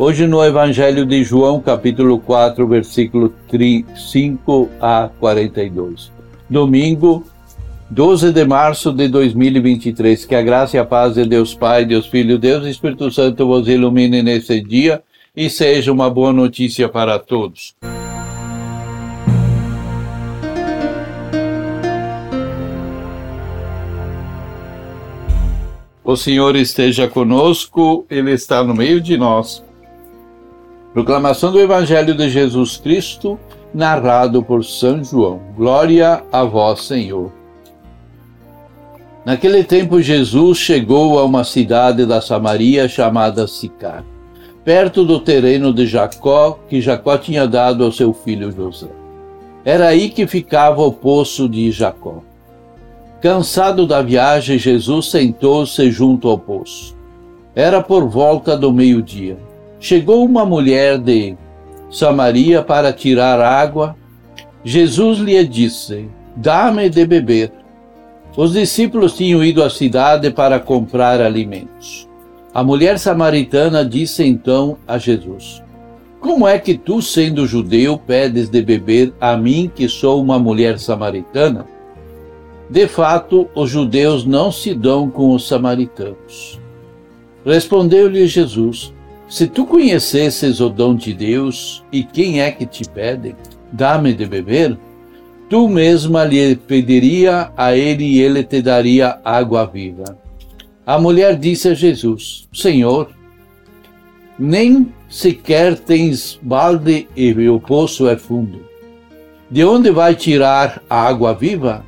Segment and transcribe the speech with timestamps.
[0.00, 3.34] Hoje no Evangelho de João, capítulo 4, versículo
[3.96, 6.12] 5 a 42.
[6.48, 7.24] Domingo,
[7.90, 10.24] 12 de março de 2023.
[10.24, 13.66] Que a graça e a paz de Deus Pai, Deus Filho, Deus Espírito Santo vos
[13.66, 15.02] ilumine nesse dia
[15.36, 17.74] e seja uma boa notícia para todos.
[26.04, 29.66] O Senhor esteja conosco, Ele está no meio de nós.
[30.98, 33.38] Proclamação do Evangelho de Jesus Cristo,
[33.72, 35.40] narrado por São João.
[35.56, 37.30] Glória a vós, Senhor.
[39.24, 44.04] Naquele tempo, Jesus chegou a uma cidade da Samaria chamada Sicar,
[44.64, 48.88] perto do terreno de Jacó, que Jacó tinha dado ao seu filho José.
[49.64, 52.24] Era aí que ficava o poço de Jacó.
[53.20, 56.96] Cansado da viagem, Jesus sentou-se junto ao poço.
[57.54, 59.46] Era por volta do meio-dia.
[59.80, 61.36] Chegou uma mulher de
[61.90, 63.96] Samaria para tirar água.
[64.64, 67.52] Jesus lhe disse: Dá-me de beber.
[68.36, 72.08] Os discípulos tinham ido à cidade para comprar alimentos.
[72.52, 75.62] A mulher samaritana disse então a Jesus:
[76.20, 80.78] Como é que tu, sendo judeu, pedes de beber a mim, que sou uma mulher
[80.78, 81.66] samaritana?
[82.68, 86.60] De fato, os judeus não se dão com os samaritanos.
[87.44, 88.92] Respondeu-lhe Jesus:
[89.28, 93.36] Se tu conhecesses o dom de Deus e quem é que te pede,
[93.70, 94.78] dá-me de beber,
[95.50, 100.16] tu mesma lhe pediria a ele e ele te daria água viva.
[100.86, 103.10] A mulher disse a Jesus: Senhor,
[104.38, 108.66] nem sequer tens balde e o poço é fundo.
[109.50, 111.84] De onde vai tirar a água viva?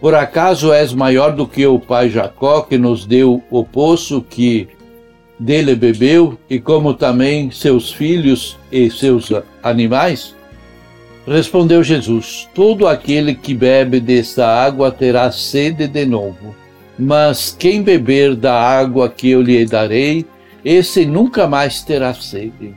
[0.00, 4.68] Por acaso és maior do que o pai Jacó, que nos deu o poço que
[5.40, 10.34] dele bebeu, e como também seus filhos e seus animais?
[11.26, 16.54] Respondeu Jesus: Todo aquele que bebe desta água terá sede de novo.
[16.98, 20.26] Mas quem beber da água que eu lhe darei,
[20.62, 22.74] esse nunca mais terá sede.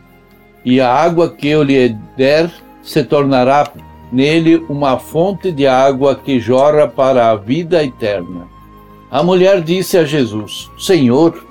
[0.64, 2.50] E a água que eu lhe der
[2.82, 3.70] se tornará
[4.12, 8.48] nele uma fonte de água que jorra para a vida eterna.
[9.12, 11.46] A mulher disse a Jesus: Senhor,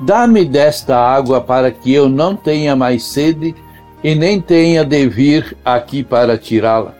[0.00, 3.54] dá-me desta água para que eu não tenha mais sede
[4.02, 6.94] e nem tenha de vir aqui para tirá-la.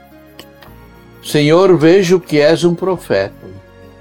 [1.23, 3.47] Senhor, vejo que és um profeta.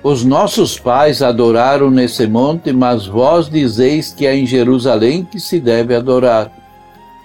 [0.03, 5.59] Os nossos pais adoraram nesse monte, mas vós dizeis que é em Jerusalém que se
[5.59, 6.51] deve adorar.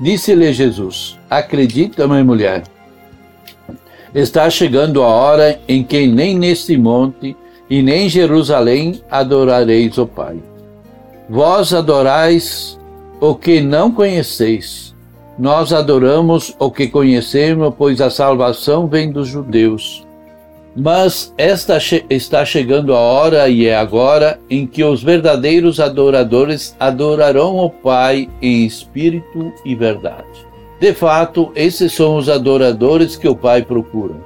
[0.00, 2.62] Disse-lhe Jesus: Acredita, minha mulher
[4.14, 7.36] está chegando a hora em que nem neste monte
[7.68, 10.38] e nem em Jerusalém adorareis o Pai.
[11.32, 12.76] Vós adorais
[13.20, 14.96] o que não conheceis.
[15.38, 20.04] Nós adoramos o que conhecemos, pois a salvação vem dos judeus.
[20.76, 21.78] Mas esta
[22.10, 28.28] está chegando a hora, e é agora, em que os verdadeiros adoradores adorarão o Pai
[28.42, 30.26] em espírito e verdade.
[30.80, 34.16] De fato, esses são os adoradores que o Pai procura.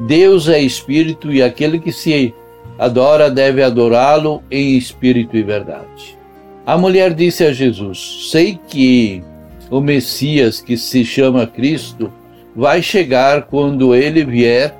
[0.00, 2.34] Deus é espírito e aquele que se
[2.78, 6.20] adora deve adorá-lo em espírito e verdade.
[6.64, 9.22] A mulher disse a Jesus: Sei que
[9.70, 12.12] o Messias, que se chama Cristo,
[12.54, 14.74] vai chegar quando ele vier,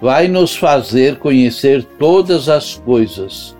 [0.00, 3.56] vai nos fazer conhecer todas as coisas.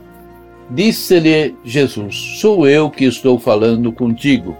[0.68, 4.56] Disse-lhe Jesus: Sou eu que estou falando contigo.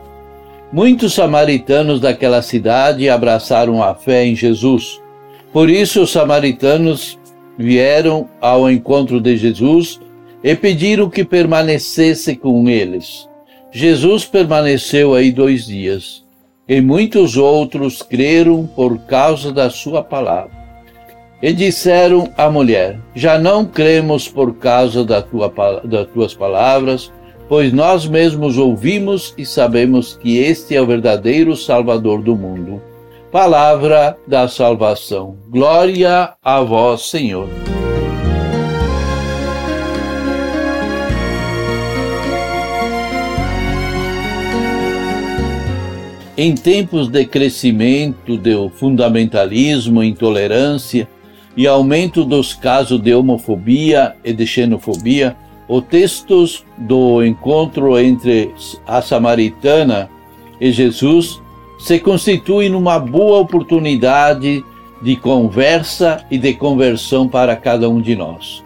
[0.73, 5.01] Muitos samaritanos daquela cidade abraçaram a fé em Jesus.
[5.53, 7.19] Por isso, os samaritanos
[7.59, 9.99] vieram ao encontro de Jesus
[10.43, 13.29] e pediram que permanecesse com eles.
[13.73, 16.25] Jesus permaneceu aí dois dias,
[16.69, 20.59] e muitos outros creram por causa da sua palavra.
[21.43, 25.53] E disseram à mulher: Já não cremos por causa da tua,
[25.85, 27.11] das tuas palavras,
[27.49, 32.83] pois nós mesmos ouvimos e sabemos que este é o verdadeiro Salvador do mundo.
[33.33, 35.37] Palavra da salvação.
[35.49, 37.49] Glória a vós, Senhor.
[46.43, 51.07] Em tempos de crescimento do fundamentalismo, intolerância
[51.55, 55.37] e aumento dos casos de homofobia e de xenofobia,
[55.69, 58.55] os textos do encontro entre
[58.87, 60.09] a samaritana
[60.59, 61.43] e Jesus
[61.79, 64.65] se constituem numa boa oportunidade
[65.03, 68.65] de conversa e de conversão para cada um de nós.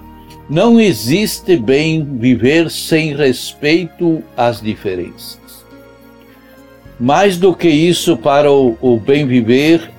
[0.49, 5.44] Não existe bem viver sem respeito às diferenças.
[6.99, 9.91] Mais do que isso, para o, o bem viver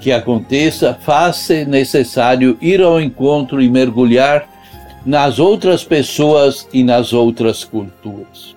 [0.00, 4.48] que aconteça, faz-se necessário ir ao encontro e mergulhar
[5.04, 8.56] nas outras pessoas e nas outras culturas.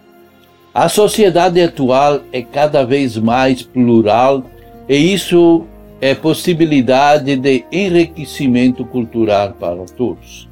[0.74, 4.44] A sociedade atual é cada vez mais plural
[4.88, 5.66] e isso
[6.02, 10.49] é possibilidade de enriquecimento cultural para todos.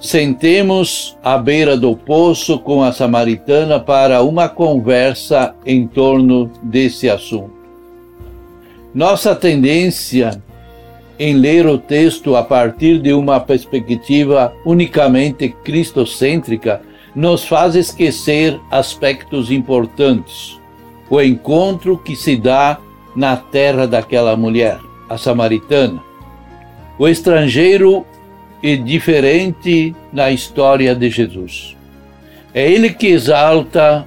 [0.00, 7.50] Sentemos à beira do poço com a samaritana para uma conversa em torno desse assunto.
[8.94, 10.40] Nossa tendência
[11.18, 16.80] em ler o texto a partir de uma perspectiva unicamente cristocêntrica
[17.12, 20.60] nos faz esquecer aspectos importantes.
[21.10, 22.78] O encontro que se dá
[23.16, 24.78] na terra daquela mulher,
[25.08, 26.00] a samaritana.
[26.96, 28.06] O estrangeiro
[28.62, 31.76] e diferente na história de Jesus.
[32.52, 34.06] É ele que exalta,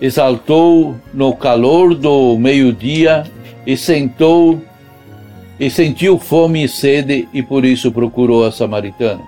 [0.00, 3.24] exaltou no calor do meio-dia
[3.66, 4.60] e sentou
[5.58, 9.22] e sentiu fome e sede e por isso procurou a samaritana.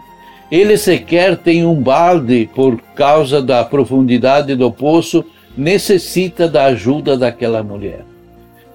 [0.50, 5.24] Ele sequer tem um balde por causa da profundidade do poço,
[5.56, 8.04] necessita da ajuda daquela mulher.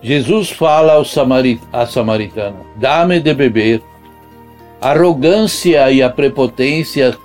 [0.01, 1.03] Jesus fala ao
[1.73, 3.81] à samaritana: Dá-me de beber
[4.81, 7.17] a arrogância e a prepotência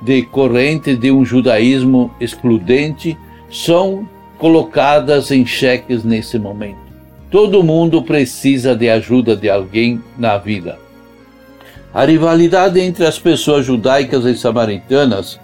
[0.00, 3.18] decorrentes de um judaísmo excludente
[3.50, 4.08] são
[4.38, 6.78] colocadas em xeques nesse momento.
[7.30, 10.78] Todo mundo precisa de ajuda de alguém na vida.
[11.92, 15.38] A rivalidade entre as pessoas judaicas e samaritanas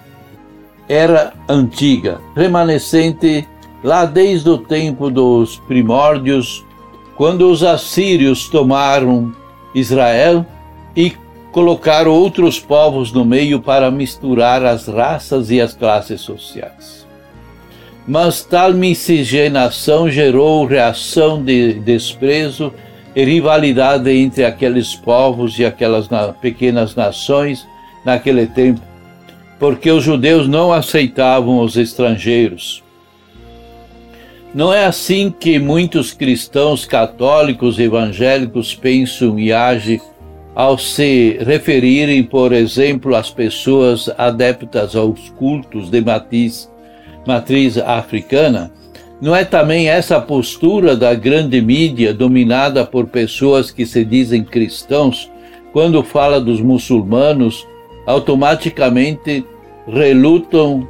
[0.89, 3.47] era antiga, remanescente
[3.83, 6.65] lá desde o tempo dos primórdios,
[7.17, 9.35] quando os assírios tomaram
[9.75, 10.47] Israel
[10.97, 11.13] e
[11.57, 17.07] colocar outros povos no meio para misturar as raças e as classes sociais.
[18.07, 22.75] Mas tal miscigenação gerou reação de desprezo
[23.15, 26.09] e rivalidade entre aqueles povos e aquelas
[26.43, 27.67] pequenas nações
[28.05, 28.83] naquele tempo,
[29.59, 32.85] porque os judeus não aceitavam os estrangeiros.
[34.55, 40.03] Não é assim que muitos cristãos católicos evangélicos pensam e agem
[40.57, 46.73] ao se referirem, por exemplo, às pessoas adeptas aos cultos de matriz,
[47.27, 48.73] matriz africana,
[49.21, 55.31] não é também essa postura da grande mídia dominada por pessoas que se dizem cristãos,
[55.75, 57.67] quando fala dos muçulmanos,
[58.07, 59.45] automaticamente
[59.87, 60.89] relutam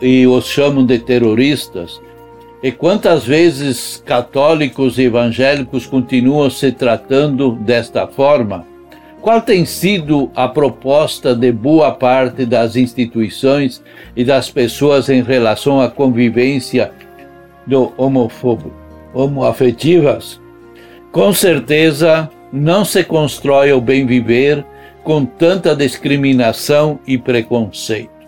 [0.00, 2.00] e os chamam de terroristas,
[2.62, 8.66] e quantas vezes católicos e evangélicos continuam se tratando desta forma?
[9.22, 13.82] Qual tem sido a proposta de boa parte das instituições
[14.16, 16.90] e das pessoas em relação à convivência
[17.66, 18.72] do homofóbico,
[19.12, 20.40] homoafetivas?
[21.12, 24.64] Com certeza, não se constrói o bem viver
[25.02, 28.19] com tanta discriminação e preconceito.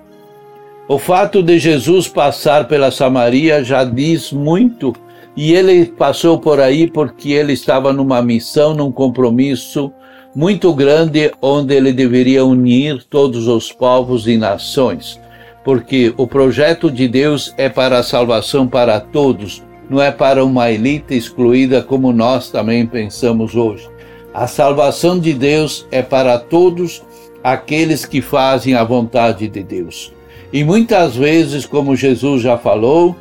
[0.88, 4.92] O fato de Jesus passar pela Samaria já diz muito,
[5.36, 9.92] e ele passou por aí porque ele estava numa missão, num compromisso
[10.34, 15.20] muito grande, onde ele deveria unir todos os povos e nações,
[15.64, 20.70] porque o projeto de Deus é para a salvação para todos, não é para uma
[20.70, 23.88] elite excluída como nós também pensamos hoje.
[24.34, 27.02] A salvação de Deus é para todos
[27.44, 30.12] aqueles que fazem a vontade de Deus.
[30.52, 33.16] E muitas vezes, como Jesus já falou,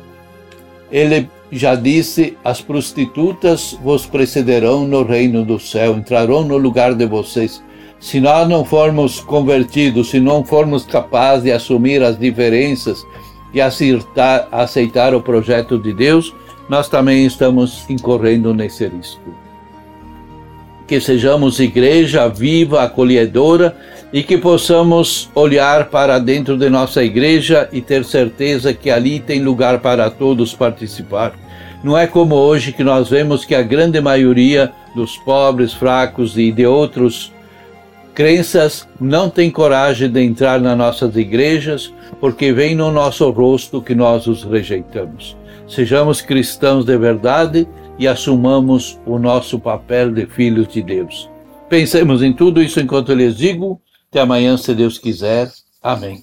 [0.90, 7.06] ele já disse: as prostitutas vos precederão no reino do céu, entrarão no lugar de
[7.06, 7.62] vocês.
[7.98, 13.02] Se nós não formos convertidos, se não formos capazes de assumir as diferenças
[13.54, 16.34] e aceitar, aceitar o projeto de Deus,
[16.68, 19.22] nós também estamos incorrendo nesse risco.
[20.86, 23.76] Que sejamos igreja viva, acolhedora
[24.12, 29.42] e que possamos olhar para dentro de nossa igreja e ter certeza que ali tem
[29.42, 31.32] lugar para todos participar.
[31.82, 36.52] Não é como hoje que nós vemos que a grande maioria dos pobres, fracos e
[36.52, 37.32] de outros
[38.14, 43.94] crenças não tem coragem de entrar nas nossas igrejas porque vem no nosso rosto que
[43.94, 45.36] nós os rejeitamos.
[45.66, 47.66] Sejamos cristãos de verdade
[47.98, 51.30] e assumamos o nosso papel de filhos de Deus.
[51.68, 53.80] Pensemos em tudo isso enquanto eu lhes digo.
[54.12, 55.50] Até amanhã, se Deus quiser.
[55.82, 56.22] Amém.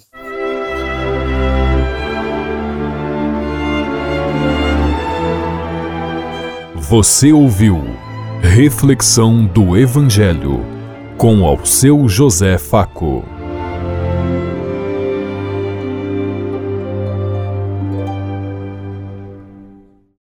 [6.75, 7.81] Você ouviu
[8.43, 10.63] Reflexão do Evangelho
[11.17, 13.38] com ao seu José Faco.